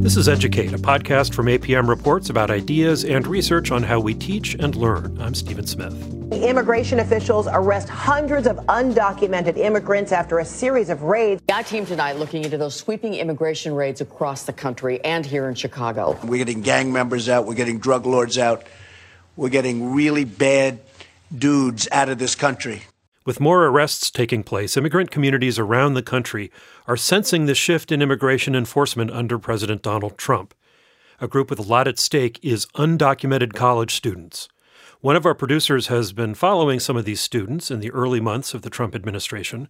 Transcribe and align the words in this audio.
This 0.00 0.16
is 0.16 0.30
Educate, 0.30 0.72
a 0.72 0.78
podcast 0.78 1.34
from 1.34 1.44
APM 1.44 1.86
Reports 1.86 2.30
about 2.30 2.50
ideas 2.50 3.04
and 3.04 3.26
research 3.26 3.70
on 3.70 3.82
how 3.82 4.00
we 4.00 4.14
teach 4.14 4.54
and 4.54 4.74
learn. 4.74 5.20
I'm 5.20 5.34
Stephen 5.34 5.66
Smith. 5.66 5.92
Immigration 6.32 7.00
officials 7.00 7.46
arrest 7.46 7.90
hundreds 7.90 8.46
of 8.46 8.56
undocumented 8.68 9.58
immigrants 9.58 10.10
after 10.10 10.38
a 10.38 10.44
series 10.44 10.88
of 10.88 11.02
raids. 11.02 11.42
Our 11.52 11.62
team 11.62 11.84
tonight 11.84 12.16
looking 12.16 12.44
into 12.44 12.56
those 12.56 12.74
sweeping 12.74 13.12
immigration 13.12 13.74
raids 13.74 14.00
across 14.00 14.44
the 14.44 14.54
country 14.54 15.04
and 15.04 15.26
here 15.26 15.50
in 15.50 15.54
Chicago. 15.54 16.18
We're 16.24 16.38
getting 16.38 16.62
gang 16.62 16.94
members 16.94 17.28
out, 17.28 17.44
we're 17.44 17.52
getting 17.52 17.78
drug 17.78 18.06
lords 18.06 18.38
out, 18.38 18.64
we're 19.36 19.50
getting 19.50 19.92
really 19.92 20.24
bad 20.24 20.80
dudes 21.36 21.88
out 21.92 22.08
of 22.08 22.18
this 22.18 22.34
country. 22.34 22.84
With 23.26 23.38
more 23.38 23.66
arrests 23.66 24.10
taking 24.10 24.42
place, 24.42 24.78
immigrant 24.78 25.10
communities 25.10 25.58
around 25.58 25.92
the 25.92 26.02
country 26.02 26.50
are 26.86 26.96
sensing 26.96 27.44
the 27.44 27.54
shift 27.54 27.92
in 27.92 28.00
immigration 28.00 28.54
enforcement 28.54 29.10
under 29.10 29.38
President 29.38 29.82
Donald 29.82 30.16
Trump. 30.16 30.54
A 31.20 31.28
group 31.28 31.50
with 31.50 31.58
a 31.58 31.62
lot 31.62 31.86
at 31.86 31.98
stake 31.98 32.40
is 32.42 32.64
undocumented 32.76 33.52
college 33.52 33.94
students. 33.94 34.48
One 35.02 35.16
of 35.16 35.26
our 35.26 35.34
producers 35.34 35.88
has 35.88 36.14
been 36.14 36.34
following 36.34 36.80
some 36.80 36.96
of 36.96 37.04
these 37.04 37.20
students 37.20 37.70
in 37.70 37.80
the 37.80 37.90
early 37.90 38.20
months 38.20 38.54
of 38.54 38.62
the 38.62 38.70
Trump 38.70 38.94
administration. 38.94 39.68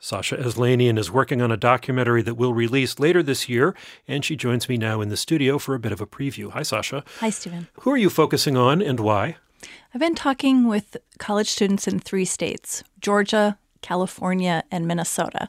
Sasha 0.00 0.36
Aslanian 0.36 0.98
is 0.98 1.08
working 1.08 1.40
on 1.40 1.52
a 1.52 1.56
documentary 1.56 2.22
that 2.22 2.34
will 2.34 2.52
release 2.52 2.98
later 2.98 3.22
this 3.22 3.48
year, 3.48 3.76
and 4.08 4.24
she 4.24 4.34
joins 4.34 4.68
me 4.68 4.76
now 4.76 5.00
in 5.00 5.08
the 5.08 5.16
studio 5.16 5.58
for 5.58 5.76
a 5.76 5.80
bit 5.80 5.92
of 5.92 6.00
a 6.00 6.06
preview. 6.06 6.50
Hi, 6.50 6.62
Sasha. 6.62 7.04
Hi, 7.20 7.30
Stephen. 7.30 7.68
Who 7.80 7.92
are 7.92 7.96
you 7.96 8.10
focusing 8.10 8.56
on 8.56 8.82
and 8.82 8.98
why? 8.98 9.36
I've 9.94 10.00
been 10.00 10.14
talking 10.14 10.66
with 10.66 10.96
college 11.18 11.48
students 11.48 11.88
in 11.88 11.98
three 11.98 12.24
states 12.24 12.84
Georgia, 13.00 13.58
California, 13.80 14.64
and 14.70 14.86
Minnesota. 14.86 15.46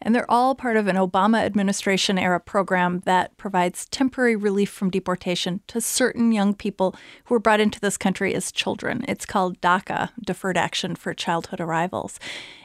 And 0.00 0.14
they're 0.14 0.30
all 0.30 0.54
part 0.54 0.76
of 0.76 0.86
an 0.86 0.96
Obama 0.96 1.44
administration 1.44 2.18
era 2.18 2.38
program 2.38 3.00
that 3.04 3.36
provides 3.36 3.86
temporary 3.86 4.36
relief 4.36 4.70
from 4.70 4.90
deportation 4.90 5.60
to 5.66 5.80
certain 5.80 6.30
young 6.30 6.54
people 6.54 6.94
who 7.24 7.34
were 7.34 7.40
brought 7.40 7.60
into 7.60 7.80
this 7.80 7.96
country 7.96 8.34
as 8.34 8.52
children. 8.52 9.04
It's 9.08 9.26
called 9.26 9.60
DACA, 9.60 10.10
Deferred 10.24 10.56
Action 10.56 10.94
for 10.94 11.14
Childhood 11.14 11.60
Arrivals. 11.60 12.20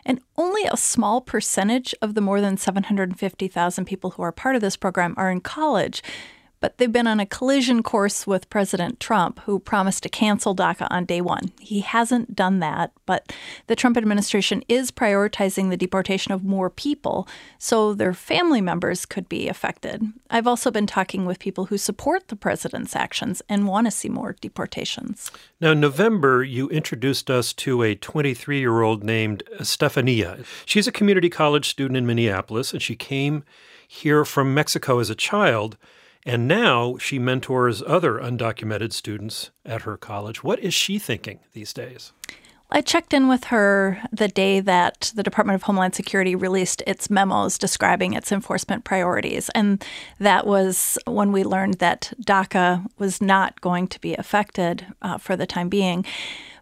And 0.06 0.22
only 0.38 0.66
a 0.66 0.78
small 0.78 1.22
percentage 1.22 1.96
of 2.02 2.14
the 2.14 2.22
more 2.22 2.42
than 2.42 2.58
750,000 2.58 3.86
people 3.86 4.12
who 4.12 4.22
are 4.22 4.32
part 4.32 4.56
of 4.56 4.62
this 4.62 4.76
program 4.76 5.14
are 5.18 5.32
in 5.32 5.42
college 5.42 6.04
but 6.64 6.78
they've 6.78 6.94
been 6.94 7.08
on 7.08 7.20
a 7.20 7.26
collision 7.26 7.84
course 7.84 8.26
with 8.26 8.50
President 8.50 8.98
Trump, 9.02 9.42
who 9.42 9.60
promised 9.60 10.02
to 10.04 10.08
cancel 10.08 10.56
DACA 10.56 10.88
on 10.90 11.04
day 11.04 11.20
one. 11.20 11.52
He 11.60 11.82
hasn't 11.82 12.38
done 12.38 12.60
that, 12.60 12.94
but 13.06 13.34
the 13.68 13.76
Trump 13.76 13.98
administration 13.98 14.64
is 14.70 14.90
prioritizing 14.90 15.70
the 15.70 15.76
deportation 15.76 16.32
of 16.32 16.46
more 16.46 16.70
people, 16.70 17.28
so 17.58 17.94
their 17.94 18.14
family 18.14 18.62
members 18.62 19.06
could 19.06 19.28
be 19.28 19.50
affected. 19.50 20.06
I've 20.30 20.48
also 20.48 20.72
been 20.72 20.88
talking 20.88 21.26
with 21.26 21.38
people 21.38 21.66
who 21.66 21.78
support 21.78 22.30
the 22.30 22.38
president's 22.38 22.96
actions 22.96 23.42
and 23.50 23.68
want 23.68 23.88
to 23.88 23.92
see 23.92 24.08
more 24.08 24.38
deportations. 24.40 25.32
Now, 25.60 25.72
in 25.72 25.82
November, 25.82 26.46
you 26.46 26.70
introduced 26.70 27.30
us 27.30 27.52
to 27.56 27.84
a 27.84 27.96
23 27.96 28.60
year 28.60 28.84
old 28.84 29.04
named 29.04 29.44
Estefania. 29.60 30.46
She's 30.66 30.88
a 30.88 30.94
community 30.94 31.30
college 31.30 31.68
student 31.68 31.98
in 31.98 32.06
Minneapolis, 32.06 32.72
and 32.72 32.82
she 32.82 32.96
came 32.96 33.44
here 33.86 34.24
from 34.24 34.54
Mexico 34.54 35.00
as 35.00 35.10
a 35.10 35.16
child. 35.16 35.76
And 36.26 36.48
now 36.48 36.98
she 36.98 37.20
mentors 37.20 37.84
other 37.84 38.14
undocumented 38.14 38.94
students 38.94 39.52
at 39.66 39.82
her 39.82 39.98
college. 39.98 40.44
What 40.44 40.60
is 40.60 40.74
she 40.74 40.98
thinking 41.00 41.40
these 41.54 41.74
days? 41.74 42.14
I 42.76 42.82
checked 42.82 43.14
in 43.14 43.28
with 43.28 43.46
her 43.46 44.02
the 44.12 44.28
day 44.28 44.60
that 44.60 45.12
the 45.16 45.22
Department 45.22 45.56
of 45.56 45.64
Homeland 45.64 45.94
Security 45.94 46.36
released 46.36 46.82
its 46.88 47.08
memos 47.08 47.60
describing 47.60 48.14
its 48.14 48.32
enforcement 48.32 48.84
priorities. 48.84 49.50
And 49.50 49.86
that 50.18 50.48
was 50.48 50.98
when 51.06 51.32
we 51.32 51.44
learned 51.44 51.76
that 51.76 52.14
DACA 52.20 52.84
was 52.98 53.22
not 53.22 53.62
going 53.62 53.88
to 53.90 54.02
be 54.02 54.16
affected 54.16 54.88
uh, 55.04 55.20
for 55.20 55.36
the 55.36 55.46
time 55.46 55.70
being. 55.70 56.04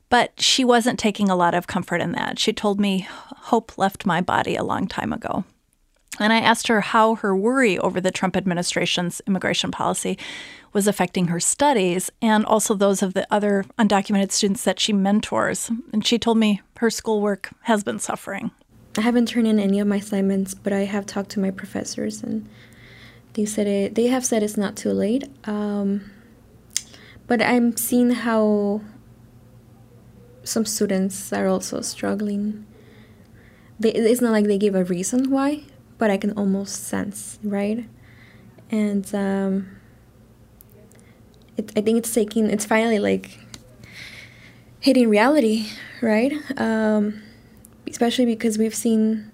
But 0.10 0.42
she 0.42 0.66
wasn't 0.66 1.00
taking 1.00 1.30
a 1.30 1.36
lot 1.36 1.54
of 1.54 1.68
comfort 1.68 2.02
in 2.02 2.12
that. 2.12 2.38
She 2.38 2.52
told 2.52 2.78
me, 2.82 3.08
Hope 3.08 3.78
left 3.78 4.06
my 4.06 4.20
body 4.20 4.58
a 4.58 4.66
long 4.66 4.88
time 4.90 5.14
ago. 5.14 5.46
And 6.20 6.34
I 6.34 6.40
asked 6.40 6.68
her 6.68 6.82
how 6.82 7.16
her 7.16 7.36
worry 7.36 7.80
over 7.80 8.02
the 8.02 8.12
Trump 8.12 8.36
administration's 8.36 9.22
immigration 9.28 9.72
policy 9.72 10.18
was 10.74 10.88
affecting 10.88 11.28
her 11.28 11.40
studies 11.40 12.12
and 12.22 12.46
also 12.46 12.74
those 12.74 13.02
of 13.02 13.14
the 13.14 13.26
other 13.32 13.66
undocumented 13.80 14.32
students 14.32 14.64
that 14.64 14.80
she 14.80 14.94
mentors. 14.94 15.72
And 15.92 16.06
she 16.06 16.20
told 16.20 16.38
me 16.38 16.62
her 16.78 16.90
schoolwork 16.90 17.50
has 17.62 17.84
been 17.84 18.00
suffering. 18.00 18.52
I 18.98 19.02
haven't 19.02 19.28
turned 19.28 19.48
in 19.48 19.60
any 19.60 19.80
of 19.80 19.88
my 19.88 19.98
assignments, 19.98 20.54
but 20.54 20.74
I 20.74 20.82
have 20.82 21.06
talked 21.06 21.30
to 21.32 21.40
my 21.40 21.52
professors 21.52 22.22
and 22.22 22.48
they 23.34 23.46
said 23.46 23.68
it, 23.68 23.96
they 23.96 24.08
have 24.08 24.26
said 24.26 24.44
it's 24.44 24.58
not 24.58 24.76
too 24.76 24.92
late. 24.92 25.30
Um, 25.46 26.12
but 27.28 27.42
I'm 27.42 27.78
seeing 27.78 28.12
how 28.12 28.82
some 30.44 30.66
students 30.66 31.32
are 31.32 31.48
also 31.48 31.80
struggling. 31.82 32.66
They, 33.80 33.94
it's 33.94 34.22
not 34.22 34.32
like 34.32 34.46
they 34.46 34.58
give 34.58 34.76
a 34.76 34.84
reason 34.84 35.32
why, 35.32 35.64
but 36.02 36.10
I 36.10 36.18
can 36.18 36.32
almost 36.32 36.86
sense, 36.86 37.38
right? 37.44 37.86
And 38.72 39.06
um, 39.14 39.68
it, 41.56 41.72
I 41.78 41.82
think 41.82 42.00
it's 42.00 42.12
taking, 42.12 42.50
it's 42.50 42.66
finally 42.66 42.98
like 42.98 43.38
hitting 44.80 45.10
reality, 45.10 45.68
right? 46.02 46.34
Um, 46.60 47.22
especially 47.88 48.26
because 48.26 48.58
we've 48.58 48.74
seen 48.74 49.32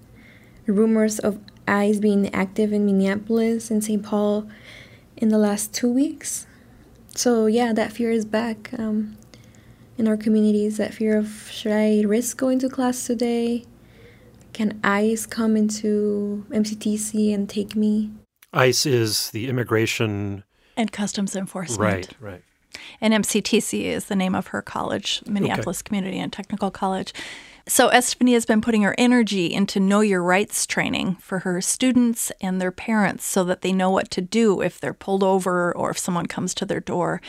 rumors 0.66 1.18
of 1.18 1.40
ICE 1.66 2.00
being 2.00 2.28
active 2.34 2.70
in 2.70 2.84
Minneapolis 2.84 3.70
and 3.70 3.82
St. 3.82 4.02
Paul 4.02 4.46
in 5.16 5.30
the 5.30 5.38
last 5.38 5.72
two 5.72 5.90
weeks. 5.90 6.46
So 7.14 7.46
yeah, 7.46 7.72
that 7.72 7.92
fear 7.92 8.10
is 8.10 8.26
back 8.26 8.78
um, 8.78 9.16
in 9.96 10.06
our 10.06 10.18
communities. 10.18 10.76
That 10.76 10.92
fear 10.92 11.16
of 11.16 11.48
should 11.50 11.72
I 11.72 12.02
risk 12.02 12.36
going 12.36 12.58
to 12.58 12.68
class 12.68 13.06
today? 13.06 13.64
Can 14.52 14.80
ICE 14.82 15.24
come 15.26 15.56
into 15.56 16.44
MCTC 16.50 17.34
and 17.34 17.48
take 17.48 17.76
me? 17.76 18.10
ICE 18.52 18.86
is 18.86 19.30
the 19.30 19.48
immigration 19.48 20.44
and 20.76 20.90
customs 20.92 21.36
enforcement. 21.36 21.80
Right, 21.80 22.16
right. 22.20 22.42
And 23.00 23.12
MCTC 23.14 23.84
is 23.84 24.06
the 24.06 24.16
name 24.16 24.34
of 24.34 24.48
her 24.48 24.62
college, 24.62 25.22
Minneapolis 25.26 25.80
okay. 25.80 25.88
Community 25.88 26.18
and 26.18 26.32
Technical 26.32 26.70
College. 26.70 27.12
So 27.66 27.90
Estefania 27.90 28.34
has 28.34 28.46
been 28.46 28.62
putting 28.62 28.82
her 28.82 28.94
energy 28.96 29.52
into 29.52 29.78
know 29.78 30.00
your 30.00 30.22
rights 30.22 30.64
training 30.64 31.16
for 31.16 31.40
her 31.40 31.60
students 31.60 32.32
and 32.40 32.60
their 32.60 32.72
parents 32.72 33.26
so 33.26 33.44
that 33.44 33.60
they 33.60 33.72
know 33.72 33.90
what 33.90 34.10
to 34.12 34.22
do 34.22 34.62
if 34.62 34.80
they're 34.80 34.94
pulled 34.94 35.22
over 35.22 35.76
or 35.76 35.90
if 35.90 35.98
someone 35.98 36.26
comes 36.26 36.54
to 36.54 36.64
their 36.64 36.80
door. 36.80 37.20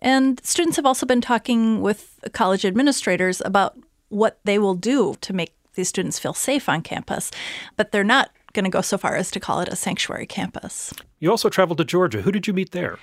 And 0.00 0.40
students 0.44 0.76
have 0.76 0.86
also 0.86 1.04
been 1.04 1.20
talking 1.20 1.82
with 1.82 2.18
college 2.32 2.64
administrators 2.64 3.42
about 3.44 3.76
what 4.08 4.38
they 4.44 4.58
will 4.58 4.74
do 4.74 5.16
to 5.20 5.32
make 5.34 5.54
these 5.74 5.88
students 5.88 6.18
feel 6.18 6.34
safe 6.34 6.68
on 6.68 6.82
campus, 6.82 7.30
but 7.76 7.92
they're 7.92 8.04
not 8.04 8.30
going 8.52 8.64
to 8.64 8.70
go 8.70 8.80
so 8.80 8.96
far 8.96 9.16
as 9.16 9.30
to 9.32 9.40
call 9.40 9.60
it 9.60 9.68
a 9.68 9.76
sanctuary 9.76 10.26
campus. 10.26 10.92
You 11.18 11.30
also 11.30 11.48
traveled 11.48 11.78
to 11.78 11.84
Georgia. 11.84 12.22
Who 12.22 12.32
did 12.32 12.46
you 12.46 12.52
meet 12.52 12.70
there? 12.70 12.98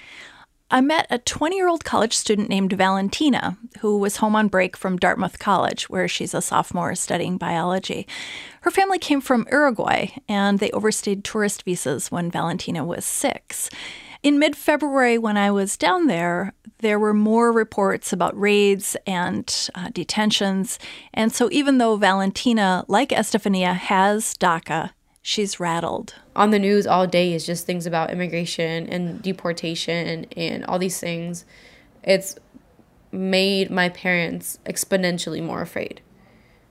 I 0.74 0.80
met 0.80 1.06
a 1.09 1.18
20 1.18 1.58
year 1.58 1.68
old 1.68 1.84
college 1.84 2.16
student 2.16 2.48
named 2.48 2.72
Valentina, 2.72 3.58
who 3.82 3.98
was 3.98 4.18
home 4.18 4.38
on 4.38 4.48
break 4.48 4.78
from 4.78 4.96
Dartmouth 4.96 5.38
College, 5.38 5.90
where 5.90 6.08
she's 6.08 6.34
a 6.34 6.42
sophomore 6.42 6.96
studying 6.96 7.38
biology. 7.38 8.08
Her 8.62 8.72
family 8.72 8.98
came 8.98 9.20
from 9.20 9.46
Uruguay, 9.52 10.12
and 10.30 10.59
they 10.59 10.72
overstayed 10.72 11.26
tourist 11.26 11.64
visas 11.64 12.09
when 12.09 12.32
Valentina 12.32 12.86
was 12.86 13.03
six. 13.03 13.70
In 14.24 14.38
mid 14.38 14.56
February, 14.56 15.18
when 15.18 15.36
I 15.36 15.50
was 15.50 15.78
down 15.78 16.06
there, 16.06 16.54
there 16.80 17.00
were 17.00 17.14
more 17.14 17.52
reports 17.52 18.14
about 18.14 18.40
raids 18.40 18.96
and 19.08 19.70
uh, 19.74 19.90
detentions. 19.92 20.78
And 21.12 21.34
so, 21.34 21.50
even 21.52 21.80
though 21.80 21.96
Valentina, 21.96 22.86
like 22.88 23.12
Estefania, 23.12 23.74
has 23.74 24.36
DACA, 24.36 24.92
she's 25.24 25.59
rattled. 25.59 26.16
On 26.36 26.52
the 26.52 26.59
news 26.59 26.86
all 26.86 27.08
day 27.08 27.34
is 27.34 27.48
just 27.48 27.66
things 27.66 27.88
about 27.88 28.12
immigration 28.12 28.88
and 28.88 29.22
deportation 29.23 30.26
and 30.38 30.66
all 30.66 30.78
these 30.78 31.00
things. 31.00 31.44
It's 32.03 32.35
made 33.12 33.72
my 33.72 33.90
parents 33.90 34.59
exponentially 34.66 35.44
more 35.44 35.62
afraid 35.62 36.00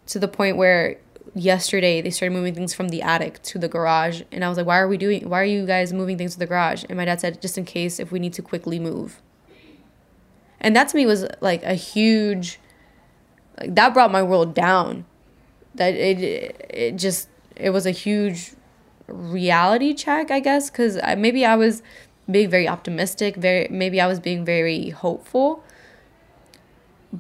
to 0.06 0.18
the 0.20 0.28
point 0.28 0.56
where 0.56 0.98
yesterday 1.34 2.00
they 2.00 2.10
started 2.10 2.34
moving 2.34 2.54
things 2.54 2.74
from 2.74 2.88
the 2.88 3.02
attic 3.02 3.40
to 3.42 3.58
the 3.58 3.68
garage 3.68 4.22
and 4.32 4.44
i 4.44 4.48
was 4.48 4.58
like 4.58 4.66
why 4.66 4.78
are 4.78 4.88
we 4.88 4.96
doing 4.96 5.28
why 5.28 5.40
are 5.40 5.44
you 5.44 5.64
guys 5.64 5.92
moving 5.92 6.18
things 6.18 6.32
to 6.32 6.38
the 6.38 6.46
garage? 6.46 6.84
And 6.88 6.96
my 6.96 7.04
dad 7.04 7.20
said 7.20 7.40
just 7.40 7.56
in 7.56 7.64
case 7.64 8.00
if 8.00 8.10
we 8.10 8.18
need 8.18 8.32
to 8.34 8.42
quickly 8.42 8.78
move. 8.78 9.20
And 10.60 10.74
that 10.76 10.88
to 10.88 10.96
me 10.96 11.06
was 11.06 11.26
like 11.40 11.62
a 11.62 11.74
huge 11.74 12.58
like 13.58 13.74
that 13.74 13.94
brought 13.94 14.10
my 14.10 14.22
world 14.22 14.54
down. 14.54 15.04
That 15.74 15.94
it 15.94 16.66
it 16.68 16.96
just 16.96 17.28
it 17.56 17.70
was 17.70 17.86
a 17.86 17.90
huge 17.90 18.52
reality 19.06 19.92
check 19.92 20.30
i 20.30 20.38
guess 20.38 20.70
because 20.70 20.96
maybe 21.18 21.44
i 21.44 21.56
was 21.56 21.82
being 22.30 22.48
very 22.48 22.68
optimistic 22.68 23.34
very 23.34 23.66
maybe 23.68 24.00
i 24.00 24.06
was 24.06 24.20
being 24.20 24.44
very 24.44 24.90
hopeful. 24.90 25.62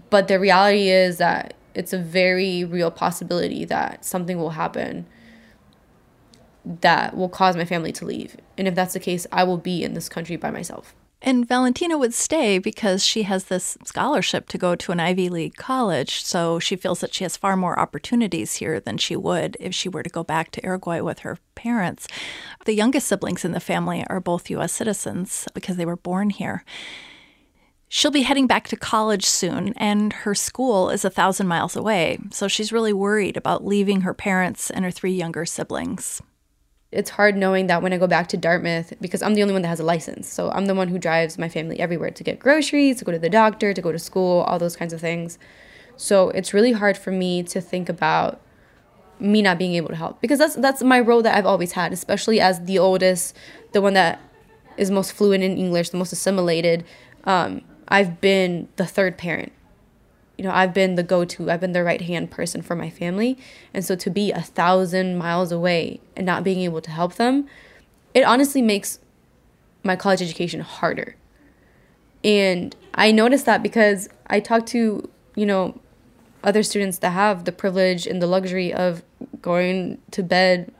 But 0.08 0.28
the 0.28 0.38
reality 0.38 0.88
is 0.88 1.18
that 1.18 1.54
it's 1.74 1.92
a 1.92 1.98
very 1.98 2.64
real 2.64 2.90
possibility 2.90 3.64
that 3.64 4.04
something 4.04 4.38
will 4.38 4.50
happen 4.50 5.06
that 6.64 7.16
will 7.16 7.28
cause 7.28 7.56
my 7.56 7.64
family 7.64 7.92
to 7.92 8.04
leave. 8.04 8.36
And 8.58 8.68
if 8.68 8.74
that's 8.74 8.92
the 8.92 9.00
case, 9.00 9.26
I 9.32 9.44
will 9.44 9.58
be 9.58 9.82
in 9.82 9.94
this 9.94 10.08
country 10.08 10.36
by 10.36 10.50
myself. 10.50 10.94
And 11.22 11.46
Valentina 11.46 11.98
would 11.98 12.14
stay 12.14 12.58
because 12.58 13.04
she 13.04 13.24
has 13.24 13.44
this 13.44 13.76
scholarship 13.84 14.48
to 14.48 14.58
go 14.58 14.74
to 14.74 14.92
an 14.92 15.00
Ivy 15.00 15.28
League 15.28 15.56
college. 15.56 16.24
So 16.24 16.58
she 16.58 16.76
feels 16.76 17.00
that 17.00 17.12
she 17.12 17.24
has 17.24 17.36
far 17.36 17.56
more 17.56 17.78
opportunities 17.78 18.54
here 18.54 18.80
than 18.80 18.96
she 18.96 19.16
would 19.16 19.56
if 19.60 19.74
she 19.74 19.90
were 19.90 20.02
to 20.02 20.08
go 20.08 20.24
back 20.24 20.50
to 20.52 20.62
Uruguay 20.62 21.00
with 21.00 21.20
her 21.20 21.38
parents. 21.54 22.08
The 22.64 22.74
youngest 22.74 23.06
siblings 23.06 23.44
in 23.44 23.52
the 23.52 23.60
family 23.60 24.04
are 24.08 24.20
both 24.20 24.48
U.S. 24.50 24.72
citizens 24.72 25.46
because 25.52 25.76
they 25.76 25.84
were 25.84 25.96
born 25.96 26.30
here. 26.30 26.64
She'll 27.92 28.10
be 28.10 28.22
heading 28.22 28.46
back 28.46 28.68
to 28.68 28.76
college 28.76 29.26
soon, 29.26 29.74
and 29.76 30.12
her 30.12 30.34
school 30.34 30.88
is 30.88 31.04
a 31.04 31.10
thousand 31.10 31.48
miles 31.48 31.76
away. 31.76 32.18
So 32.30 32.48
she's 32.48 32.72
really 32.72 32.94
worried 32.94 33.36
about 33.36 33.66
leaving 33.66 34.00
her 34.02 34.14
parents 34.14 34.70
and 34.70 34.84
her 34.86 34.90
three 34.90 35.12
younger 35.12 35.44
siblings 35.44 36.22
it's 36.92 37.10
hard 37.10 37.36
knowing 37.36 37.68
that 37.68 37.82
when 37.82 37.92
I 37.92 37.98
go 37.98 38.06
back 38.06 38.28
to 38.28 38.36
Dartmouth, 38.36 38.92
because 39.00 39.22
I'm 39.22 39.34
the 39.34 39.42
only 39.42 39.52
one 39.52 39.62
that 39.62 39.68
has 39.68 39.80
a 39.80 39.84
license. 39.84 40.28
So 40.28 40.50
I'm 40.50 40.66
the 40.66 40.74
one 40.74 40.88
who 40.88 40.98
drives 40.98 41.38
my 41.38 41.48
family 41.48 41.78
everywhere 41.78 42.10
to 42.10 42.24
get 42.24 42.40
groceries, 42.40 42.98
to 42.98 43.04
go 43.04 43.12
to 43.12 43.18
the 43.18 43.30
doctor, 43.30 43.72
to 43.72 43.80
go 43.80 43.92
to 43.92 43.98
school, 43.98 44.40
all 44.42 44.58
those 44.58 44.76
kinds 44.76 44.92
of 44.92 45.00
things. 45.00 45.38
So 45.96 46.30
it's 46.30 46.52
really 46.52 46.72
hard 46.72 46.98
for 46.98 47.12
me 47.12 47.42
to 47.44 47.60
think 47.60 47.88
about 47.88 48.40
me 49.20 49.42
not 49.42 49.58
being 49.58 49.74
able 49.74 49.88
to 49.88 49.96
help 49.96 50.18
because 50.22 50.38
that's 50.38 50.54
that's 50.54 50.82
my 50.82 50.98
role 50.98 51.22
that 51.22 51.36
I've 51.36 51.46
always 51.46 51.72
had, 51.72 51.92
especially 51.92 52.40
as 52.40 52.64
the 52.64 52.78
oldest, 52.78 53.36
the 53.72 53.82
one 53.82 53.92
that 53.92 54.18
is 54.76 54.90
most 54.90 55.12
fluent 55.12 55.44
in 55.44 55.58
English, 55.58 55.90
the 55.90 55.98
most 55.98 56.12
assimilated. 56.12 56.84
Um, 57.24 57.62
I've 57.90 58.20
been 58.20 58.68
the 58.76 58.86
third 58.86 59.18
parent 59.18 59.52
you 60.40 60.44
know, 60.44 60.52
I've 60.52 60.72
been 60.72 60.94
the 60.94 61.02
go 61.02 61.26
to, 61.26 61.50
I've 61.50 61.60
been 61.60 61.72
the 61.72 61.84
right 61.84 62.00
hand 62.00 62.30
person 62.30 62.62
for 62.62 62.74
my 62.74 62.88
family. 62.88 63.36
And 63.74 63.84
so 63.84 63.94
to 63.96 64.08
be 64.08 64.32
a 64.32 64.40
thousand 64.40 65.18
miles 65.18 65.52
away 65.52 66.00
and 66.16 66.24
not 66.24 66.44
being 66.44 66.60
able 66.62 66.80
to 66.80 66.90
help 66.90 67.16
them, 67.16 67.46
it 68.14 68.22
honestly 68.22 68.62
makes 68.62 69.00
my 69.84 69.96
college 69.96 70.22
education 70.22 70.60
harder. 70.60 71.14
And 72.24 72.74
I 72.94 73.12
noticed 73.12 73.44
that 73.44 73.62
because 73.62 74.08
I 74.28 74.40
talked 74.40 74.68
to, 74.68 75.10
you 75.34 75.44
know, 75.44 75.78
other 76.42 76.62
students 76.62 76.96
that 77.00 77.10
have 77.10 77.44
the 77.44 77.52
privilege 77.52 78.06
and 78.06 78.22
the 78.22 78.26
luxury 78.26 78.72
of 78.72 79.02
going 79.42 80.00
to 80.12 80.22
bed 80.22 80.72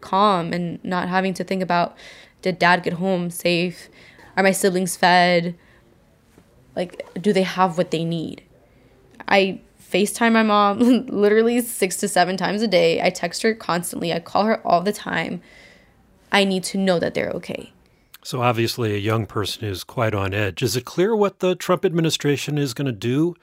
calm 0.00 0.52
and 0.52 0.84
not 0.84 1.08
having 1.08 1.32
to 1.34 1.44
think 1.44 1.62
about 1.62 1.96
did 2.42 2.58
dad 2.58 2.82
get 2.82 2.94
home 2.94 3.30
safe? 3.30 3.88
Are 4.36 4.42
my 4.42 4.50
siblings 4.50 4.96
fed? 4.96 5.54
Like, 6.80 7.06
do 7.20 7.34
they 7.34 7.42
have 7.42 7.76
what 7.76 7.90
they 7.90 8.04
need? 8.04 8.42
I 9.28 9.60
FaceTime 9.92 10.32
my 10.32 10.42
mom 10.42 10.78
literally 11.08 11.60
six 11.60 11.96
to 11.96 12.08
seven 12.08 12.38
times 12.38 12.62
a 12.62 12.68
day. 12.68 13.02
I 13.02 13.10
text 13.10 13.42
her 13.42 13.54
constantly. 13.54 14.14
I 14.14 14.20
call 14.20 14.44
her 14.46 14.66
all 14.66 14.80
the 14.80 14.94
time. 14.94 15.42
I 16.32 16.44
need 16.44 16.64
to 16.64 16.78
know 16.78 16.98
that 16.98 17.12
they're 17.12 17.32
okay. 17.32 17.70
So, 18.24 18.40
obviously, 18.40 18.94
a 18.94 18.98
young 18.98 19.26
person 19.26 19.64
is 19.64 19.84
quite 19.84 20.14
on 20.14 20.32
edge. 20.32 20.62
Is 20.62 20.74
it 20.74 20.86
clear 20.86 21.14
what 21.14 21.40
the 21.40 21.54
Trump 21.54 21.84
administration 21.84 22.56
is 22.56 22.72
going 22.72 22.86
to 22.86 22.92
do 22.92 23.34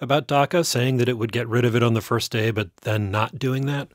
about 0.00 0.28
DACA, 0.28 0.64
saying 0.64 0.98
that 0.98 1.08
it 1.08 1.18
would 1.18 1.32
get 1.32 1.48
rid 1.48 1.64
of 1.64 1.74
it 1.74 1.82
on 1.82 1.94
the 1.94 2.00
first 2.00 2.30
day, 2.30 2.52
but 2.52 2.76
then 2.82 3.10
not 3.10 3.40
doing 3.40 3.66
that? 3.66 3.88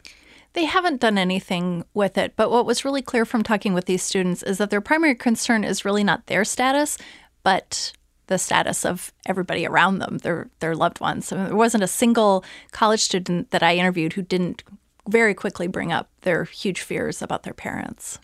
They 0.53 0.65
haven't 0.65 0.99
done 0.99 1.17
anything 1.17 1.85
with 1.93 2.17
it. 2.17 2.33
But 2.35 2.51
what 2.51 2.65
was 2.65 2.83
really 2.83 3.01
clear 3.01 3.23
from 3.23 3.43
talking 3.43 3.73
with 3.73 3.85
these 3.85 4.03
students 4.03 4.43
is 4.43 4.57
that 4.57 4.71
their 4.71 4.81
primary 4.81 5.15
concern 5.15 5.63
is 5.63 5.85
really 5.85 6.03
not 6.03 6.25
their 6.25 6.43
status, 6.43 6.97
but 7.43 7.93
the 8.29 8.37
status 8.37 8.85
of 8.85 9.11
everybody 9.25 9.67
around 9.67 9.99
them, 9.99 10.19
their 10.19 10.49
their 10.59 10.75
loved 10.75 11.01
ones. 11.01 11.27
So 11.27 11.35
there 11.35 11.55
wasn't 11.55 11.83
a 11.83 11.87
single 11.87 12.45
college 12.71 13.01
student 13.01 13.51
that 13.51 13.61
I 13.61 13.75
interviewed 13.75 14.13
who 14.13 14.21
didn't 14.21 14.63
very 15.07 15.33
quickly 15.33 15.67
bring 15.67 15.91
up 15.91 16.09
their 16.21 16.45
huge 16.45 16.81
fears 16.81 17.21
about 17.21 17.43
their 17.43 17.53
parents. 17.53 18.19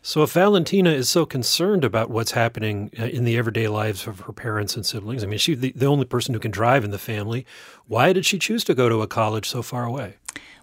So, 0.00 0.22
if 0.22 0.32
Valentina 0.32 0.90
is 0.90 1.08
so 1.08 1.26
concerned 1.26 1.84
about 1.84 2.08
what's 2.08 2.30
happening 2.30 2.90
uh, 2.98 3.04
in 3.04 3.24
the 3.24 3.36
everyday 3.36 3.68
lives 3.68 4.06
of 4.06 4.20
her 4.20 4.32
parents 4.32 4.74
and 4.74 4.86
siblings, 4.86 5.22
I 5.22 5.26
mean, 5.26 5.38
she's 5.38 5.60
the, 5.60 5.72
the 5.76 5.86
only 5.86 6.06
person 6.06 6.32
who 6.32 6.40
can 6.40 6.50
drive 6.50 6.84
in 6.84 6.92
the 6.92 6.98
family. 6.98 7.44
Why 7.86 8.12
did 8.12 8.24
she 8.24 8.38
choose 8.38 8.64
to 8.64 8.74
go 8.74 8.88
to 8.88 9.02
a 9.02 9.06
college 9.06 9.48
so 9.48 9.60
far 9.60 9.84
away? 9.84 10.14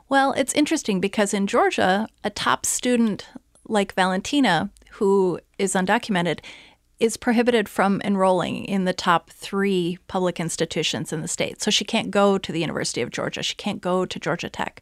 Well, 0.09 0.33
it's 0.33 0.53
interesting 0.53 0.99
because 0.99 1.33
in 1.33 1.47
Georgia, 1.47 2.07
a 2.23 2.29
top 2.29 2.65
student 2.65 3.27
like 3.67 3.93
Valentina, 3.93 4.71
who 4.91 5.39
is 5.59 5.73
undocumented, 5.73 6.39
is 6.99 7.17
prohibited 7.17 7.67
from 7.67 8.01
enrolling 8.03 8.65
in 8.65 8.85
the 8.85 8.93
top 8.93 9.29
three 9.29 9.97
public 10.07 10.39
institutions 10.39 11.11
in 11.11 11.21
the 11.21 11.27
state. 11.27 11.61
So 11.61 11.69
she 11.69 11.83
can't 11.83 12.09
go 12.09 12.37
to 12.37 12.51
the 12.51 12.61
University 12.61 13.01
of 13.01 13.11
Georgia. 13.11 13.43
She 13.43 13.55
can't 13.55 13.81
go 13.81 14.05
to 14.05 14.19
Georgia 14.19 14.49
Tech. 14.49 14.81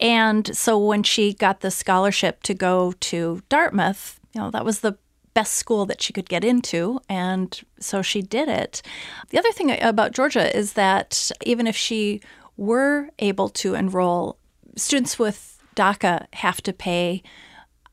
And 0.00 0.56
so 0.56 0.78
when 0.78 1.02
she 1.02 1.32
got 1.32 1.60
the 1.60 1.70
scholarship 1.70 2.42
to 2.44 2.54
go 2.54 2.92
to 3.00 3.42
Dartmouth, 3.48 4.18
you 4.34 4.40
know, 4.40 4.50
that 4.50 4.64
was 4.64 4.80
the 4.80 4.98
best 5.34 5.54
school 5.54 5.86
that 5.86 6.00
she 6.00 6.12
could 6.12 6.28
get 6.28 6.44
into. 6.44 7.00
And 7.08 7.60
so 7.78 8.02
she 8.02 8.22
did 8.22 8.48
it. 8.48 8.82
The 9.30 9.38
other 9.38 9.52
thing 9.52 9.80
about 9.82 10.12
Georgia 10.12 10.56
is 10.56 10.72
that 10.74 11.30
even 11.44 11.66
if 11.66 11.76
she 11.76 12.20
were 12.56 13.10
able 13.18 13.48
to 13.48 13.74
enroll, 13.74 14.38
students 14.76 15.18
with 15.18 15.58
DACA 15.76 16.26
have 16.34 16.62
to 16.62 16.72
pay 16.72 17.22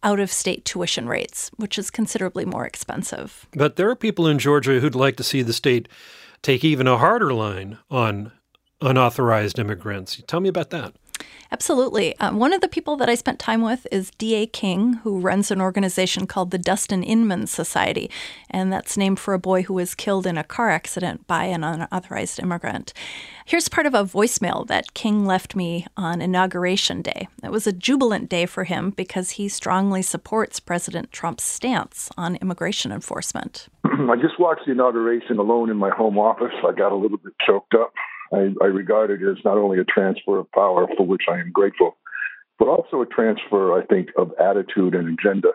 out 0.03 0.19
of 0.19 0.31
state 0.31 0.65
tuition 0.65 1.07
rates, 1.07 1.51
which 1.57 1.77
is 1.77 1.91
considerably 1.91 2.45
more 2.45 2.65
expensive. 2.65 3.47
But 3.53 3.75
there 3.75 3.89
are 3.89 3.95
people 3.95 4.27
in 4.27 4.39
Georgia 4.39 4.79
who'd 4.79 4.95
like 4.95 5.15
to 5.17 5.23
see 5.23 5.41
the 5.41 5.53
state 5.53 5.87
take 6.41 6.63
even 6.63 6.87
a 6.87 6.97
harder 6.97 7.33
line 7.33 7.77
on 7.89 8.31
unauthorized 8.81 9.59
immigrants. 9.59 10.21
Tell 10.27 10.39
me 10.39 10.49
about 10.49 10.71
that. 10.71 10.95
Absolutely. 11.53 12.17
Um, 12.19 12.39
one 12.39 12.53
of 12.53 12.61
the 12.61 12.69
people 12.69 12.95
that 12.95 13.09
I 13.09 13.15
spent 13.15 13.37
time 13.37 13.61
with 13.61 13.85
is 13.91 14.11
D.A. 14.17 14.47
King, 14.47 14.93
who 15.03 15.19
runs 15.19 15.51
an 15.51 15.59
organization 15.59 16.25
called 16.25 16.51
the 16.51 16.57
Dustin 16.57 17.03
Inman 17.03 17.45
Society, 17.45 18.09
and 18.49 18.71
that's 18.71 18.95
named 18.95 19.19
for 19.19 19.33
a 19.33 19.39
boy 19.39 19.63
who 19.63 19.73
was 19.73 19.93
killed 19.93 20.25
in 20.25 20.37
a 20.37 20.45
car 20.45 20.69
accident 20.69 21.27
by 21.27 21.43
an 21.45 21.65
unauthorized 21.65 22.39
immigrant. 22.39 22.93
Here's 23.45 23.67
part 23.67 23.85
of 23.85 23.93
a 23.93 24.05
voicemail 24.05 24.65
that 24.67 24.93
King 24.93 25.25
left 25.25 25.53
me 25.53 25.85
on 25.97 26.21
Inauguration 26.21 27.01
Day. 27.01 27.27
It 27.43 27.51
was 27.51 27.67
a 27.67 27.73
jubilant 27.73 28.29
day 28.29 28.45
for 28.45 28.63
him 28.63 28.91
because 28.91 29.31
he 29.31 29.49
strongly 29.49 30.01
supports 30.01 30.61
President 30.61 31.11
Trump's 31.11 31.43
stance 31.43 32.09
on 32.17 32.37
immigration 32.37 32.93
enforcement. 32.93 33.67
I 33.83 34.15
just 34.15 34.39
watched 34.39 34.67
the 34.67 34.71
inauguration 34.71 35.37
alone 35.37 35.69
in 35.69 35.75
my 35.75 35.89
home 35.89 36.17
office. 36.17 36.53
I 36.65 36.71
got 36.71 36.93
a 36.93 36.95
little 36.95 37.17
bit 37.17 37.33
choked 37.45 37.73
up. 37.73 37.91
I, 38.33 38.53
I 38.61 38.67
regard 38.67 39.11
it 39.11 39.21
as 39.21 39.43
not 39.43 39.57
only 39.57 39.79
a 39.79 39.83
transfer 39.83 40.39
of 40.39 40.51
power, 40.51 40.87
for 40.97 41.05
which 41.05 41.23
I 41.29 41.39
am 41.39 41.51
grateful, 41.51 41.97
but 42.57 42.67
also 42.67 43.01
a 43.01 43.05
transfer, 43.05 43.79
I 43.79 43.85
think, 43.85 44.09
of 44.17 44.33
attitude 44.39 44.95
and 44.95 45.17
agenda. 45.19 45.49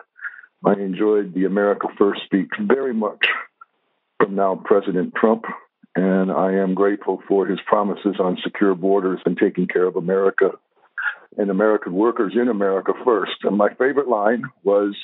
I 0.65 0.73
enjoyed 0.73 1.35
the 1.35 1.45
America 1.45 1.89
First 1.99 2.23
speech 2.25 2.51
very 2.61 2.93
much 2.93 3.27
from 4.19 4.35
now 4.35 4.61
President 4.65 5.15
Trump, 5.15 5.45
and 5.95 6.33
I 6.33 6.55
am 6.55 6.75
grateful 6.75 7.23
for 7.29 7.47
his 7.47 7.61
promises 7.67 8.17
on 8.19 8.39
secure 8.43 8.75
borders 8.75 9.21
and 9.25 9.39
taking 9.39 9.69
care 9.69 9.85
of 9.85 9.97
America 9.97 10.51
and 11.37 11.51
American 11.51 11.93
workers 11.93 12.33
in 12.35 12.49
America 12.49 12.93
first. 13.05 13.45
And 13.45 13.57
my 13.57 13.69
favorite 13.75 14.09
line 14.09 14.45
was 14.65 14.97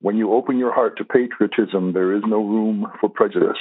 when 0.00 0.16
you 0.16 0.32
open 0.32 0.58
your 0.58 0.72
heart 0.72 0.96
to 0.98 1.04
patriotism, 1.04 1.92
there 1.92 2.16
is 2.16 2.22
no 2.26 2.42
room 2.42 2.86
for 3.00 3.10
prejudice. 3.10 3.58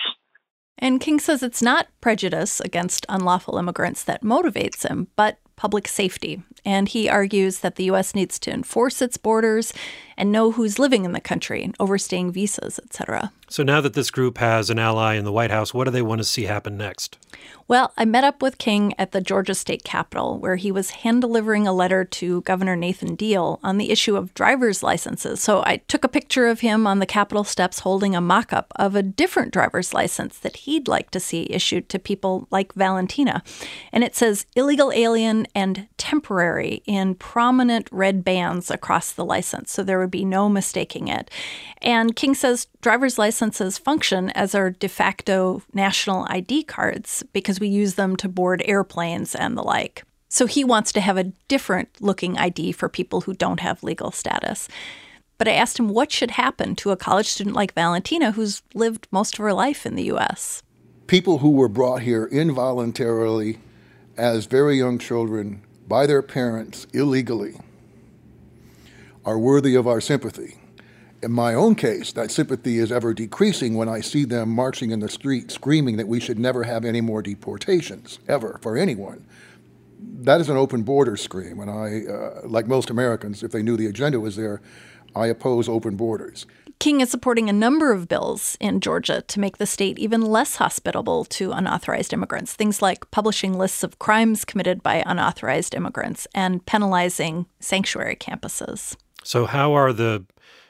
And 0.80 1.00
King 1.00 1.20
says 1.20 1.44
it's 1.44 1.62
not 1.62 1.88
prejudice 2.02 2.60
against 2.62 3.06
unlawful 3.10 3.58
immigrants 3.58 4.04
that 4.06 4.24
motivates 4.24 4.88
him, 4.88 5.08
but 5.16 5.38
public 5.60 5.90
safety. 5.90 6.42
And 6.64 6.88
he 6.88 7.10
argues 7.10 7.60
that 7.60 7.76
the 7.76 7.84
U.S. 7.86 8.16
needs 8.16 8.40
to 8.40 8.52
enforce 8.52 9.02
its 9.02 9.18
borders 9.18 9.74
and 10.18 10.32
know 10.32 10.52
who's 10.52 10.80
living 10.80 11.04
in 11.04 11.12
the 11.12 11.20
country, 11.20 11.72
overstaying 11.82 12.32
visas, 12.32 12.80
etc. 12.80 13.34
So 13.50 13.64
now 13.64 13.82
that 13.82 13.94
this 13.94 14.12
group 14.12 14.38
has 14.38 14.70
an 14.70 14.80
ally 14.80 15.16
in 15.16 15.26
the 15.26 15.32
White 15.32 15.52
House, 15.52 15.74
what 15.74 15.86
do 15.86 15.92
they 15.92 16.02
want 16.02 16.20
to 16.20 16.26
see 16.26 16.44
happen 16.44 16.78
next? 16.78 17.18
Well, 17.68 17.94
I 17.98 18.06
met 18.06 18.24
up 18.24 18.42
with 18.42 18.58
King 18.58 18.94
at 18.98 19.12
the 19.12 19.22
Georgia 19.22 19.54
State 19.54 19.84
Capitol, 19.84 20.40
where 20.40 20.56
he 20.56 20.72
was 20.72 20.90
hand 20.90 21.22
delivering 21.22 21.68
a 21.68 21.74
letter 21.74 22.04
to 22.04 22.42
Governor 22.42 22.76
Nathan 22.76 23.16
Deal 23.16 23.60
on 23.64 23.78
the 23.78 23.92
issue 23.92 24.16
of 24.16 24.34
driver's 24.34 24.82
licenses. 24.82 25.40
So 25.40 25.64
I 25.66 25.78
took 25.88 26.04
a 26.04 26.10
picture 26.10 26.48
of 26.48 26.62
him 26.62 26.88
on 26.88 27.00
the 27.00 27.06
Capitol 27.06 27.44
steps 27.44 27.80
holding 27.80 28.16
a 28.16 28.22
mock 28.22 28.52
up 28.52 28.74
of 28.76 28.96
a 28.96 29.04
different 29.04 29.54
driver's 29.54 29.94
license 29.94 30.38
that 30.40 30.58
he'd 30.58 30.88
like 30.88 31.12
to 31.12 31.20
see 31.20 31.48
issued 31.50 31.90
to 31.90 32.00
people 32.00 32.48
like 32.50 32.74
Valentina. 32.74 33.44
And 33.94 34.04
it 34.04 34.16
says 34.16 34.48
illegal 34.56 34.92
alien 34.92 35.48
and 35.54 35.88
temporary 35.98 36.82
in 36.86 37.16
prominent 37.16 37.88
red 37.92 38.24
bands 38.24 38.70
across 38.70 39.12
the 39.12 39.26
license. 39.26 39.72
So 39.72 39.84
there 39.84 40.00
would 40.00 40.12
be 40.12 40.26
no 40.26 40.50
mistaking 40.50 41.08
it. 41.08 41.30
And 41.82 42.16
King 42.16 42.36
says 42.36 42.68
driver's 42.82 43.18
licenses 43.18 43.78
function 43.78 44.30
as 44.32 44.56
our 44.56 44.70
de 44.70 44.90
facto 44.90 45.62
national 45.74 46.26
ID 46.30 46.64
cards 46.64 47.24
because 47.34 47.60
we 47.60 47.68
use 47.68 47.96
them 47.96 48.16
to 48.18 48.30
board 48.30 48.62
airplanes 48.66 49.36
and 49.36 49.58
the 49.58 49.64
like. 49.64 50.04
So 50.30 50.46
he 50.46 50.64
wants 50.64 50.92
to 50.94 51.02
have 51.02 51.18
a 51.18 51.32
different 51.48 51.90
looking 52.00 52.38
ID 52.38 52.74
for 52.74 52.88
people 52.88 53.22
who 53.22 53.34
don't 53.34 53.60
have 53.60 53.84
legal 53.84 54.12
status. 54.12 54.68
But 55.40 55.48
I 55.48 55.54
asked 55.54 55.80
him 55.80 55.90
what 55.90 56.12
should 56.12 56.32
happen 56.32 56.76
to 56.78 56.92
a 56.92 56.98
college 56.98 57.28
student 57.28 57.56
like 57.56 57.74
Valentina 57.74 58.32
who's 58.32 58.62
lived 58.76 59.08
most 59.10 59.36
of 59.36 59.44
her 59.44 59.54
life 59.54 59.86
in 59.86 59.96
the 59.96 60.04
U.S. 60.04 60.62
People 61.08 61.40
who 61.40 61.50
were 61.50 61.70
brought 61.70 62.02
here 62.02 62.26
involuntarily 62.26 63.58
as 64.20 64.46
very 64.46 64.78
young 64.78 65.00
children 65.00 65.64
by 65.88 66.06
their 66.06 66.22
parents 66.22 66.86
illegally 66.94 67.56
are 69.26 69.40
worthy 69.40 69.76
of 69.76 69.88
our 69.88 70.02
sympathy. 70.02 70.58
In 71.24 71.32
my 71.32 71.54
own 71.54 71.76
case, 71.76 72.12
that 72.14 72.32
sympathy 72.32 72.78
is 72.78 72.92
ever 72.92 73.14
decreasing 73.14 73.76
when 73.76 73.90
I 73.90 74.02
see 74.02 74.26
them 74.26 74.50
marching 74.50 74.92
in 74.92 75.00
the 75.00 75.10
street 75.10 75.52
screaming 75.52 75.98
that 75.98 76.08
we 76.08 76.20
should 76.20 76.40
never 76.40 76.64
have 76.64 76.86
any 76.86 77.02
more 77.02 77.22
deportations, 77.22 78.20
ever, 78.28 78.60
for 78.62 78.78
anyone. 78.78 79.26
That 80.00 80.40
is 80.40 80.50
an 80.50 80.58
open 80.58 80.84
border 80.84 81.18
scream, 81.18 81.60
and 81.60 81.70
I, 81.70 82.12
uh, 82.12 82.42
like 82.48 82.68
most 82.68 82.90
Americans, 82.90 83.44
if 83.44 83.52
they 83.52 83.64
knew 83.64 83.76
the 83.76 83.88
agenda 83.88 84.20
was 84.20 84.36
there, 84.36 84.62
I 85.16 85.28
oppose 85.28 85.68
open 85.68 85.96
borders. 85.96 86.46
King 86.80 87.02
is 87.02 87.12
supporting 87.12 87.50
a 87.50 87.54
number 87.54 87.92
of 87.92 88.08
bills 88.08 88.56
in 88.62 88.80
Georgia 88.80 89.22
to 89.28 89.40
make 89.42 89.58
the 89.58 89.66
state 89.66 90.00
even 90.00 90.22
less 90.22 90.56
hospitable 90.56 91.26
to 91.26 91.52
unauthorized 91.52 92.14
immigrants. 92.14 92.54
Things 92.54 92.82
like 92.82 93.12
publishing 93.12 93.58
lists 93.58 93.84
of 93.84 94.00
crimes 94.00 94.46
committed 94.46 94.82
by 94.82 95.04
unauthorized 95.06 95.76
immigrants 95.76 96.26
and 96.34 96.66
penalizing 96.66 97.48
sanctuary 97.60 98.16
campuses. 98.16 98.96
So, 99.26 99.46
how 99.46 99.74
are 99.74 99.92
the 99.92 100.26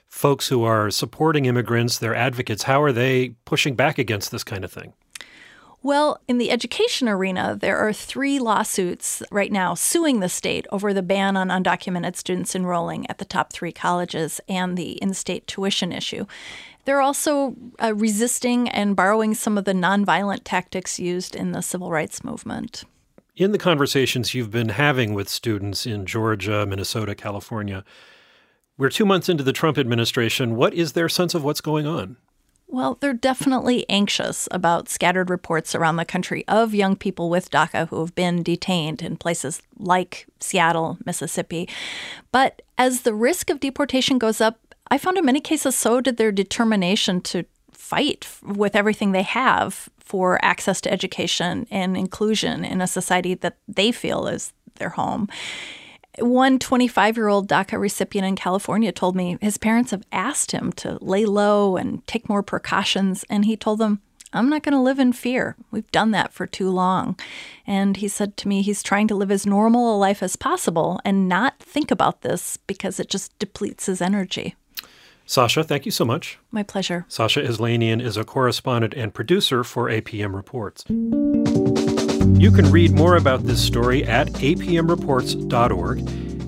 folks 0.07 0.47
who 0.47 0.63
are 0.63 0.89
supporting 0.89 1.45
immigrants, 1.45 1.99
their 1.99 2.15
advocates, 2.15 2.63
how 2.63 2.81
are 2.81 2.91
they 2.91 3.35
pushing 3.45 3.75
back 3.75 3.99
against 3.99 4.31
this 4.31 4.43
kind 4.43 4.65
of 4.65 4.71
thing? 4.71 4.93
Well, 5.81 6.19
in 6.27 6.39
the 6.39 6.51
education 6.51 7.07
arena, 7.07 7.57
there 7.59 7.77
are 7.77 7.93
three 7.93 8.37
lawsuits 8.37 9.23
right 9.31 9.51
now 9.51 9.75
suing 9.75 10.19
the 10.19 10.27
state 10.27 10.67
over 10.71 10.93
the 10.93 11.01
ban 11.01 11.37
on 11.37 11.47
undocumented 11.47 12.17
students 12.17 12.53
enrolling 12.53 13.09
at 13.09 13.17
the 13.17 13.25
top 13.25 13.53
three 13.53 13.71
colleges 13.71 14.41
and 14.49 14.77
the 14.77 14.93
in 15.01 15.13
state 15.13 15.47
tuition 15.47 15.93
issue. 15.93 16.25
They're 16.83 17.01
also 17.01 17.55
uh, 17.81 17.93
resisting 17.95 18.67
and 18.67 18.95
borrowing 18.95 19.33
some 19.33 19.57
of 19.57 19.63
the 19.63 19.73
nonviolent 19.73 20.41
tactics 20.43 20.99
used 20.99 21.33
in 21.33 21.53
the 21.53 21.61
civil 21.61 21.91
rights 21.91 22.25
movement. 22.25 22.83
In 23.37 23.53
the 23.53 23.57
conversations 23.57 24.33
you've 24.33 24.51
been 24.51 24.69
having 24.69 25.13
with 25.13 25.29
students 25.29 25.85
in 25.85 26.05
Georgia, 26.05 26.65
Minnesota, 26.65 27.15
California, 27.15 27.85
we're 28.77 28.89
two 28.89 29.05
months 29.05 29.29
into 29.29 29.43
the 29.43 29.53
Trump 29.53 29.77
administration. 29.77 30.57
What 30.57 30.73
is 30.73 30.91
their 30.91 31.07
sense 31.07 31.33
of 31.33 31.43
what's 31.43 31.61
going 31.61 31.85
on? 31.85 32.17
Well, 32.71 32.99
they're 32.99 33.13
definitely 33.13 33.83
anxious 33.89 34.47
about 34.51 34.89
scattered 34.89 35.31
reports 35.31 35.73
around 35.73 35.95
the 35.95 36.05
country 36.05 36.45
of 36.47 36.75
young 36.75 36.95
people 36.95 37.27
with 37.27 37.49
DACA 37.49 37.89
who 37.89 37.99
have 37.99 38.13
been 38.13 38.43
detained 38.43 39.01
in 39.01 39.17
places 39.17 39.63
like 39.79 40.27
Seattle, 40.39 40.99
Mississippi. 41.03 41.67
But 42.31 42.61
as 42.77 43.01
the 43.01 43.15
risk 43.15 43.49
of 43.49 43.59
deportation 43.59 44.19
goes 44.19 44.39
up, 44.39 44.59
I 44.91 44.99
found 44.99 45.17
in 45.17 45.25
many 45.25 45.39
cases 45.39 45.75
so 45.75 45.99
did 45.99 46.17
their 46.17 46.31
determination 46.31 47.21
to 47.21 47.45
fight 47.71 48.27
with 48.43 48.75
everything 48.75 49.13
they 49.13 49.23
have 49.23 49.89
for 49.97 50.43
access 50.45 50.79
to 50.81 50.91
education 50.91 51.65
and 51.71 51.97
inclusion 51.97 52.63
in 52.63 52.81
a 52.81 52.87
society 52.87 53.33
that 53.33 53.57
they 53.67 53.91
feel 53.91 54.27
is 54.27 54.53
their 54.75 54.89
home. 54.89 55.27
One 56.17 56.59
25 56.59 57.17
year 57.17 57.27
old 57.27 57.47
DACA 57.47 57.79
recipient 57.79 58.27
in 58.27 58.35
California 58.35 58.91
told 58.91 59.15
me 59.15 59.37
his 59.41 59.57
parents 59.57 59.91
have 59.91 60.03
asked 60.11 60.51
him 60.51 60.71
to 60.73 60.97
lay 61.01 61.25
low 61.25 61.77
and 61.77 62.05
take 62.07 62.27
more 62.27 62.43
precautions, 62.43 63.23
and 63.29 63.45
he 63.45 63.55
told 63.55 63.79
them, 63.79 64.01
I'm 64.31 64.49
not 64.49 64.63
going 64.63 64.73
to 64.73 64.81
live 64.81 64.99
in 64.99 65.13
fear. 65.13 65.55
We've 65.71 65.89
done 65.91 66.11
that 66.11 66.31
for 66.31 66.45
too 66.45 66.69
long. 66.69 67.17
And 67.65 67.97
he 67.97 68.07
said 68.07 68.37
to 68.37 68.47
me 68.47 68.61
he's 68.61 68.83
trying 68.83 69.07
to 69.07 69.15
live 69.15 69.31
as 69.31 69.45
normal 69.45 69.95
a 69.95 69.97
life 69.97 70.21
as 70.21 70.35
possible 70.35 70.99
and 71.03 71.27
not 71.27 71.59
think 71.59 71.89
about 71.89 72.21
this 72.21 72.57
because 72.57 72.99
it 72.99 73.09
just 73.09 73.37
depletes 73.39 73.87
his 73.87 74.01
energy. 74.01 74.55
Sasha, 75.25 75.63
thank 75.63 75.85
you 75.85 75.91
so 75.91 76.05
much. 76.05 76.39
My 76.51 76.63
pleasure. 76.63 77.05
Sasha 77.07 77.41
Aslanian 77.41 78.01
is 78.01 78.17
a 78.17 78.23
correspondent 78.23 78.93
and 78.95 79.13
producer 79.13 79.63
for 79.63 79.87
APM 79.87 80.35
Reports. 80.35 80.85
You 82.39 82.51
can 82.51 82.71
read 82.71 82.93
more 82.93 83.17
about 83.17 83.43
this 83.43 83.61
story 83.61 84.05
at 84.05 84.27
apmreports.org. 84.27 85.99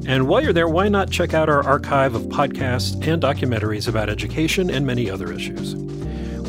And 0.07 0.25
while 0.25 0.41
you're 0.41 0.53
there, 0.53 0.69
why 0.69 0.87
not 0.87 1.11
check 1.11 1.33
out 1.33 1.49
our 1.49 1.65
archive 1.65 2.15
of 2.15 2.21
podcasts 2.23 2.93
and 3.05 3.21
documentaries 3.21 3.89
about 3.89 4.09
education 4.09 4.69
and 4.69 4.87
many 4.87 5.09
other 5.09 5.33
issues? 5.33 5.75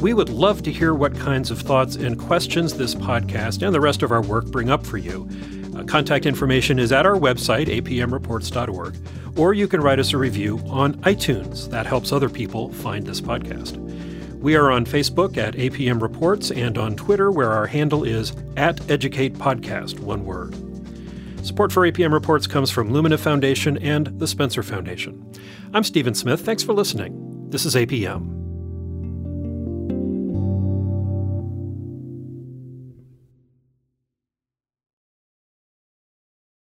We 0.01 0.15
would 0.15 0.29
love 0.29 0.63
to 0.63 0.73
hear 0.73 0.95
what 0.95 1.19
kinds 1.19 1.51
of 1.51 1.59
thoughts 1.59 1.97
and 1.97 2.17
questions 2.17 2.75
this 2.75 2.95
podcast 2.95 3.67
and 3.67 3.75
the 3.75 3.81
rest 3.81 4.05
of 4.05 4.13
our 4.13 4.23
work 4.23 4.47
bring 4.47 4.71
up 4.71 4.87
for 4.87 4.97
you. 4.97 5.29
Uh, 5.77 5.83
contact 5.83 6.25
information 6.25 6.79
is 6.79 6.93
at 6.93 7.05
our 7.05 7.17
website, 7.17 7.67
apmreports.org, 7.67 8.97
or 9.37 9.55
you 9.55 9.67
can 9.67 9.81
write 9.81 9.99
us 9.99 10.13
a 10.13 10.19
review 10.19 10.61
on 10.69 10.95
iTunes. 11.03 11.69
That 11.69 11.87
helps 11.87 12.13
other 12.13 12.29
people 12.29 12.73
find 12.75 13.05
this 13.05 13.21
podcast. 13.21 13.92
We 14.43 14.57
are 14.57 14.73
on 14.73 14.85
Facebook 14.85 15.37
at 15.37 15.55
APM 15.55 16.03
Reports 16.03 16.51
and 16.51 16.77
on 16.77 16.97
Twitter, 16.97 17.31
where 17.31 17.53
our 17.53 17.69
handle 17.69 18.03
is 18.03 18.33
at 18.57 18.91
Educate 18.91 19.35
Podcast, 19.35 20.01
one 20.01 20.25
word. 20.25 20.57
Support 21.47 21.71
for 21.71 21.89
APM 21.89 22.13
Reports 22.13 22.49
comes 22.49 22.69
from 22.69 22.93
Lumina 22.93 23.19
Foundation 23.19 23.79
and 23.79 24.09
the 24.19 24.27
Spencer 24.27 24.65
Foundation. 24.65 25.33
I'm 25.73 25.85
Stephen 25.85 26.15
Smith. 26.15 26.41
Thanks 26.41 26.65
for 26.65 26.73
listening. 26.73 27.51
This 27.51 27.65
is 27.65 27.77
APM. 27.77 28.42